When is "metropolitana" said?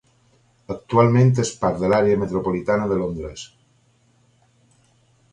2.21-2.87